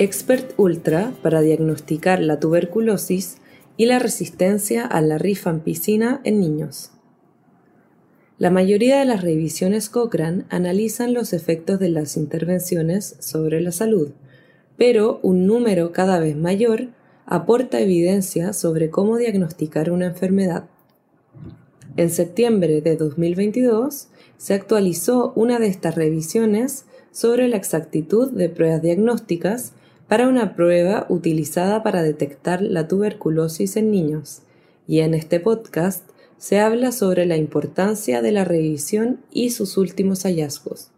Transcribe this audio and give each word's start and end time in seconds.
Expert 0.00 0.54
Ultra 0.56 1.12
para 1.20 1.42
diagnosticar 1.42 2.22
la 2.22 2.40
tuberculosis 2.40 3.36
y 3.76 3.84
la 3.84 3.98
resistencia 3.98 4.86
a 4.86 5.02
la 5.02 5.18
rifampicina 5.18 6.22
en 6.24 6.40
niños. 6.40 6.92
La 8.38 8.48
mayoría 8.48 9.00
de 9.00 9.04
las 9.04 9.20
revisiones 9.20 9.90
Cochrane 9.90 10.44
analizan 10.48 11.12
los 11.12 11.34
efectos 11.34 11.78
de 11.80 11.90
las 11.90 12.16
intervenciones 12.16 13.16
sobre 13.18 13.60
la 13.60 13.72
salud, 13.72 14.12
pero 14.78 15.20
un 15.22 15.46
número 15.46 15.92
cada 15.92 16.18
vez 16.18 16.34
mayor 16.34 16.88
aporta 17.26 17.78
evidencia 17.78 18.54
sobre 18.54 18.88
cómo 18.88 19.18
diagnosticar 19.18 19.90
una 19.90 20.06
enfermedad. 20.06 20.64
En 21.98 22.08
septiembre 22.08 22.80
de 22.80 22.96
2022 22.96 24.08
se 24.38 24.54
actualizó 24.54 25.34
una 25.36 25.58
de 25.58 25.66
estas 25.66 25.94
revisiones 25.94 26.86
sobre 27.12 27.48
la 27.48 27.58
exactitud 27.58 28.30
de 28.30 28.48
pruebas 28.48 28.80
diagnósticas 28.80 29.74
para 30.10 30.26
una 30.26 30.56
prueba 30.56 31.06
utilizada 31.08 31.84
para 31.84 32.02
detectar 32.02 32.62
la 32.62 32.88
tuberculosis 32.88 33.76
en 33.76 33.92
niños, 33.92 34.42
y 34.88 34.98
en 35.02 35.14
este 35.14 35.38
podcast 35.38 36.02
se 36.36 36.58
habla 36.58 36.90
sobre 36.90 37.26
la 37.26 37.36
importancia 37.36 38.20
de 38.20 38.32
la 38.32 38.44
revisión 38.44 39.20
y 39.30 39.50
sus 39.50 39.76
últimos 39.76 40.24
hallazgos. 40.24 40.90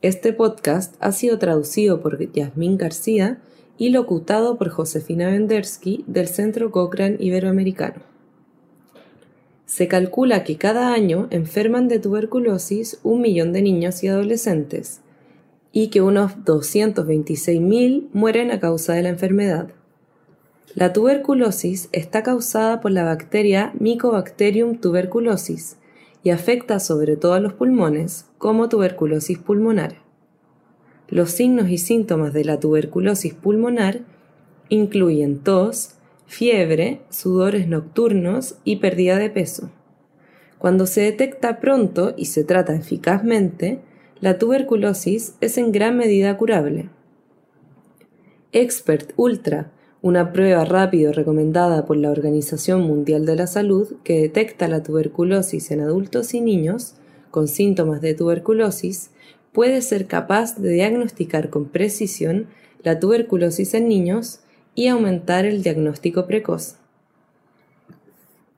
Este 0.00 0.32
podcast 0.32 0.94
ha 1.00 1.12
sido 1.12 1.38
traducido 1.38 2.00
por 2.00 2.32
Yasmín 2.32 2.78
García 2.78 3.42
y 3.76 3.90
locutado 3.90 4.56
por 4.56 4.70
Josefina 4.70 5.28
Vendersky 5.28 6.02
del 6.06 6.28
Centro 6.28 6.70
Cochrane 6.70 7.18
Iberoamericano. 7.20 8.00
Se 9.66 9.86
calcula 9.86 10.44
que 10.44 10.56
cada 10.56 10.94
año 10.94 11.28
enferman 11.28 11.88
de 11.88 11.98
tuberculosis 11.98 13.00
un 13.02 13.20
millón 13.20 13.52
de 13.52 13.60
niños 13.60 14.02
y 14.02 14.08
adolescentes 14.08 15.02
y 15.72 15.88
que 15.88 16.02
unos 16.02 16.36
226.000 16.44 18.08
mueren 18.12 18.50
a 18.50 18.60
causa 18.60 18.92
de 18.92 19.02
la 19.02 19.08
enfermedad. 19.08 19.70
La 20.74 20.92
tuberculosis 20.92 21.88
está 21.92 22.22
causada 22.22 22.80
por 22.80 22.92
la 22.92 23.04
bacteria 23.04 23.72
Mycobacterium 23.78 24.78
tuberculosis 24.78 25.76
y 26.22 26.30
afecta 26.30 26.78
sobre 26.78 27.16
todo 27.16 27.34
a 27.34 27.40
los 27.40 27.52
pulmones, 27.54 28.26
como 28.38 28.68
tuberculosis 28.68 29.38
pulmonar. 29.38 29.96
Los 31.08 31.30
signos 31.32 31.68
y 31.68 31.78
síntomas 31.78 32.32
de 32.32 32.44
la 32.44 32.58
tuberculosis 32.58 33.34
pulmonar 33.34 34.00
incluyen 34.70 35.40
tos, 35.40 35.96
fiebre, 36.26 37.02
sudores 37.10 37.68
nocturnos 37.68 38.56
y 38.64 38.76
pérdida 38.76 39.18
de 39.18 39.28
peso. 39.28 39.70
Cuando 40.58 40.86
se 40.86 41.02
detecta 41.02 41.60
pronto 41.60 42.14
y 42.16 42.26
se 42.26 42.44
trata 42.44 42.74
eficazmente, 42.74 43.80
la 44.22 44.38
tuberculosis 44.38 45.34
es 45.40 45.58
en 45.58 45.72
gran 45.72 45.96
medida 45.96 46.36
curable. 46.36 46.88
Expert 48.52 49.12
Ultra, 49.16 49.72
una 50.00 50.32
prueba 50.32 50.64
rápida 50.64 51.10
recomendada 51.10 51.86
por 51.86 51.96
la 51.96 52.12
Organización 52.12 52.82
Mundial 52.82 53.26
de 53.26 53.34
la 53.34 53.48
Salud 53.48 53.94
que 54.04 54.20
detecta 54.20 54.68
la 54.68 54.84
tuberculosis 54.84 55.72
en 55.72 55.80
adultos 55.80 56.34
y 56.34 56.40
niños 56.40 56.94
con 57.32 57.48
síntomas 57.48 58.00
de 58.00 58.14
tuberculosis, 58.14 59.10
puede 59.52 59.82
ser 59.82 60.06
capaz 60.06 60.56
de 60.56 60.70
diagnosticar 60.70 61.50
con 61.50 61.64
precisión 61.64 62.46
la 62.84 63.00
tuberculosis 63.00 63.74
en 63.74 63.88
niños 63.88 64.38
y 64.76 64.86
aumentar 64.86 65.46
el 65.46 65.64
diagnóstico 65.64 66.28
precoz. 66.28 66.76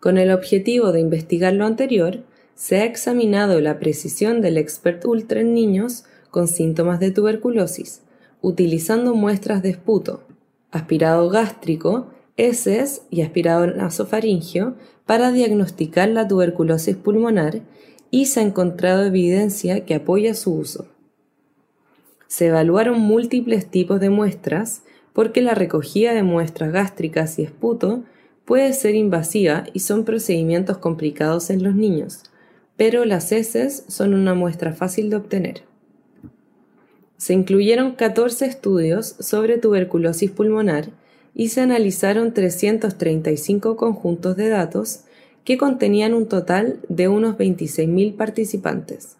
Con 0.00 0.18
el 0.18 0.32
objetivo 0.32 0.90
de 0.90 0.98
investigar 0.98 1.52
lo 1.52 1.66
anterior, 1.66 2.24
se 2.54 2.76
ha 2.76 2.84
examinado 2.84 3.60
la 3.60 3.78
precisión 3.78 4.40
del 4.40 4.56
Expert 4.56 5.04
Ultra 5.04 5.40
en 5.40 5.54
niños 5.54 6.04
con 6.30 6.48
síntomas 6.48 7.00
de 7.00 7.10
tuberculosis, 7.10 8.02
utilizando 8.40 9.14
muestras 9.14 9.62
de 9.62 9.70
esputo, 9.70 10.22
aspirado 10.70 11.28
gástrico, 11.28 12.08
heces 12.36 13.02
y 13.10 13.22
aspirado 13.22 13.66
nasofaringio 13.66 14.74
para 15.06 15.32
diagnosticar 15.32 16.08
la 16.08 16.26
tuberculosis 16.26 16.96
pulmonar 16.96 17.60
y 18.10 18.26
se 18.26 18.40
ha 18.40 18.42
encontrado 18.42 19.04
evidencia 19.04 19.84
que 19.84 19.94
apoya 19.94 20.34
su 20.34 20.54
uso. 20.54 20.86
Se 22.26 22.46
evaluaron 22.46 23.00
múltiples 23.00 23.66
tipos 23.66 24.00
de 24.00 24.10
muestras 24.10 24.82
porque 25.12 25.42
la 25.42 25.54
recogida 25.54 26.14
de 26.14 26.22
muestras 26.22 26.72
gástricas 26.72 27.38
y 27.38 27.42
esputo 27.42 28.04
puede 28.44 28.72
ser 28.72 28.94
invasiva 28.94 29.64
y 29.72 29.80
son 29.80 30.04
procedimientos 30.04 30.78
complicados 30.78 31.50
en 31.50 31.62
los 31.62 31.74
niños, 31.74 32.24
pero 32.84 33.04
las 33.04 33.30
heces 33.30 33.84
son 33.86 34.12
una 34.12 34.34
muestra 34.34 34.72
fácil 34.72 35.08
de 35.08 35.14
obtener. 35.14 35.62
Se 37.16 37.32
incluyeron 37.32 37.92
14 37.92 38.44
estudios 38.44 39.14
sobre 39.20 39.56
tuberculosis 39.56 40.32
pulmonar 40.32 40.88
y 41.32 41.50
se 41.50 41.60
analizaron 41.60 42.34
335 42.34 43.76
conjuntos 43.76 44.36
de 44.36 44.48
datos 44.48 45.04
que 45.44 45.58
contenían 45.58 46.12
un 46.12 46.26
total 46.26 46.80
de 46.88 47.06
unos 47.06 47.36
26.000 47.36 48.16
participantes. 48.16 49.16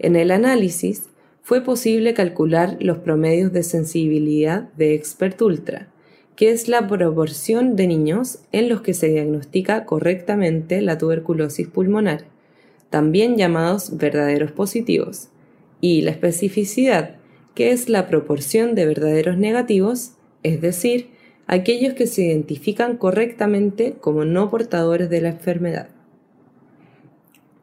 En 0.00 0.16
el 0.16 0.32
análisis 0.32 1.04
fue 1.42 1.60
posible 1.60 2.14
calcular 2.14 2.78
los 2.80 2.98
promedios 2.98 3.52
de 3.52 3.62
sensibilidad 3.62 4.62
de 4.72 4.94
Expert 4.94 5.40
Ultra, 5.40 5.86
que 6.34 6.50
es 6.50 6.66
la 6.66 6.88
proporción 6.88 7.76
de 7.76 7.86
niños 7.86 8.40
en 8.50 8.68
los 8.68 8.80
que 8.80 8.92
se 8.92 9.06
diagnostica 9.06 9.84
correctamente 9.84 10.82
la 10.82 10.98
tuberculosis 10.98 11.68
pulmonar, 11.68 12.24
también 12.90 13.36
llamados 13.36 13.96
verdaderos 13.96 14.52
positivos, 14.52 15.28
y 15.80 16.02
la 16.02 16.10
especificidad, 16.10 17.16
que 17.54 17.72
es 17.72 17.88
la 17.88 18.06
proporción 18.06 18.74
de 18.74 18.84
verdaderos 18.86 19.38
negativos, 19.38 20.12
es 20.42 20.60
decir, 20.60 21.08
aquellos 21.46 21.94
que 21.94 22.06
se 22.06 22.22
identifican 22.22 22.96
correctamente 22.96 23.94
como 24.00 24.24
no 24.24 24.50
portadores 24.50 25.10
de 25.10 25.20
la 25.20 25.30
enfermedad. 25.30 25.88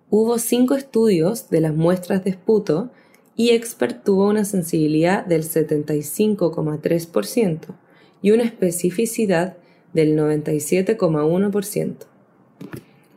Hubo 0.09 0.37
cinco 0.37 0.75
estudios 0.75 1.49
de 1.49 1.61
las 1.61 1.73
muestras 1.73 2.23
de 2.23 2.31
esputo 2.31 2.91
y 3.35 3.49
Expert 3.49 4.03
tuvo 4.03 4.29
una 4.29 4.45
sensibilidad 4.45 5.25
del 5.25 5.43
75,3% 5.43 7.59
y 8.21 8.29
una 8.31 8.43
especificidad 8.43 9.57
del 9.93 10.15
97,1%. 10.17 11.95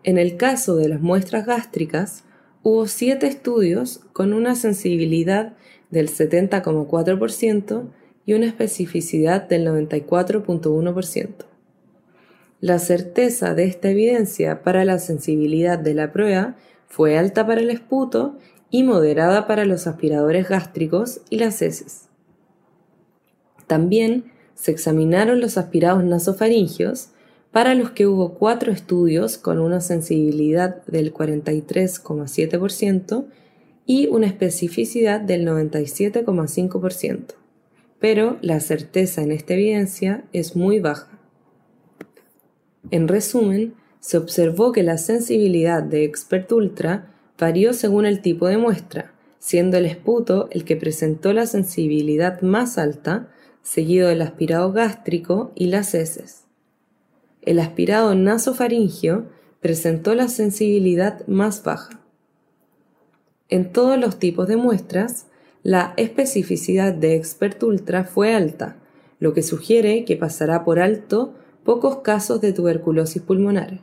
En 0.06 0.18
el 0.18 0.36
caso 0.36 0.76
de 0.76 0.88
las 0.88 1.00
muestras 1.00 1.46
gástricas, 1.46 2.22
hubo 2.62 2.86
siete 2.86 3.26
estudios 3.26 4.02
con 4.12 4.34
una 4.34 4.54
sensibilidad 4.54 5.54
del 5.90 6.08
70,4% 6.08 7.88
y 8.24 8.34
una 8.34 8.46
especificidad 8.46 9.48
del 9.48 9.66
94.1%. 9.66 11.28
La 12.60 12.78
certeza 12.78 13.54
de 13.54 13.64
esta 13.64 13.90
evidencia 13.90 14.62
para 14.62 14.84
la 14.84 15.00
sensibilidad 15.00 15.76
de 15.76 15.94
la 15.94 16.12
prueba 16.12 16.54
fue 16.86 17.18
alta 17.18 17.44
para 17.44 17.60
el 17.60 17.70
esputo 17.70 18.38
y 18.70 18.84
moderada 18.84 19.48
para 19.48 19.64
los 19.64 19.88
aspiradores 19.88 20.48
gástricos 20.48 21.20
y 21.30 21.38
las 21.38 21.60
heces. 21.62 22.06
También 23.66 24.26
se 24.54 24.70
examinaron 24.70 25.40
los 25.40 25.58
aspirados 25.58 26.04
nasofaringios, 26.04 27.08
para 27.56 27.74
los 27.74 27.90
que 27.92 28.06
hubo 28.06 28.34
cuatro 28.34 28.70
estudios 28.70 29.38
con 29.38 29.58
una 29.60 29.80
sensibilidad 29.80 30.84
del 30.84 31.14
43,7% 31.14 33.24
y 33.86 34.08
una 34.08 34.26
especificidad 34.26 35.22
del 35.22 35.48
97,5% 35.48 37.34
pero 37.98 38.36
la 38.42 38.60
certeza 38.60 39.22
en 39.22 39.32
esta 39.32 39.54
evidencia 39.54 40.26
es 40.34 40.54
muy 40.54 40.80
baja. 40.80 41.18
En 42.90 43.08
resumen, 43.08 43.72
se 44.00 44.18
observó 44.18 44.72
que 44.72 44.82
la 44.82 44.98
sensibilidad 44.98 45.82
de 45.82 46.04
Expert 46.04 46.52
Ultra 46.52 47.10
varió 47.38 47.72
según 47.72 48.04
el 48.04 48.20
tipo 48.20 48.48
de 48.48 48.58
muestra, 48.58 49.14
siendo 49.38 49.78
el 49.78 49.86
esputo 49.86 50.50
el 50.50 50.64
que 50.64 50.76
presentó 50.76 51.32
la 51.32 51.46
sensibilidad 51.46 52.42
más 52.42 52.76
alta, 52.76 53.30
seguido 53.62 54.08
del 54.08 54.20
aspirado 54.20 54.72
gástrico 54.72 55.52
y 55.54 55.68
las 55.68 55.94
heces. 55.94 56.45
El 57.46 57.60
aspirado 57.60 58.14
nasofaringio 58.16 59.26
presentó 59.60 60.14
la 60.16 60.26
sensibilidad 60.26 61.24
más 61.28 61.62
baja. 61.62 62.00
En 63.48 63.72
todos 63.72 63.98
los 63.98 64.18
tipos 64.18 64.48
de 64.48 64.56
muestras, 64.56 65.26
la 65.62 65.94
especificidad 65.96 66.92
de 66.92 67.14
Expert 67.14 67.62
Ultra 67.62 68.02
fue 68.02 68.34
alta, 68.34 68.76
lo 69.20 69.32
que 69.32 69.44
sugiere 69.44 70.04
que 70.04 70.16
pasará 70.16 70.64
por 70.64 70.80
alto 70.80 71.34
pocos 71.64 71.98
casos 71.98 72.40
de 72.40 72.52
tuberculosis 72.52 73.22
pulmonar. 73.22 73.80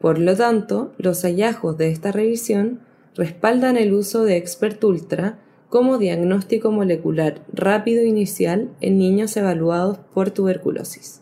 Por 0.00 0.18
lo 0.18 0.36
tanto, 0.36 0.92
los 0.98 1.22
hallazgos 1.22 1.76
de 1.78 1.90
esta 1.90 2.12
revisión 2.12 2.80
respaldan 3.16 3.76
el 3.76 3.92
uso 3.92 4.24
de 4.24 4.36
Expert 4.36 4.82
Ultra 4.84 5.38
como 5.68 5.98
diagnóstico 5.98 6.70
molecular 6.70 7.42
rápido 7.52 8.04
inicial 8.04 8.70
en 8.80 8.98
niños 8.98 9.36
evaluados 9.36 9.98
por 10.14 10.30
tuberculosis. 10.30 11.21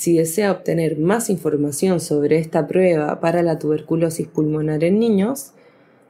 Si 0.00 0.16
desea 0.16 0.50
obtener 0.50 0.96
más 0.96 1.28
información 1.28 2.00
sobre 2.00 2.38
esta 2.38 2.66
prueba 2.66 3.20
para 3.20 3.42
la 3.42 3.58
tuberculosis 3.58 4.26
pulmonar 4.26 4.82
en 4.82 4.98
niños, 4.98 5.52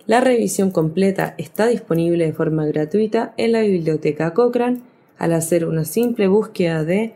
La 0.06 0.20
revisión 0.20 0.70
completa 0.70 1.34
está 1.38 1.66
disponible 1.66 2.24
de 2.24 2.32
forma 2.32 2.66
gratuita 2.66 3.34
en 3.36 3.50
la 3.50 3.62
biblioteca 3.62 4.32
Cochrane 4.32 4.80
al 5.18 5.32
hacer 5.32 5.66
una 5.66 5.84
simple 5.84 6.28
búsqueda 6.28 6.84
de 6.84 7.14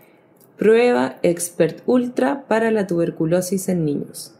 Prueba 0.58 1.16
Expert 1.22 1.80
Ultra 1.86 2.44
para 2.48 2.72
la 2.72 2.88
tuberculosis 2.88 3.68
en 3.68 3.84
niños. 3.84 4.34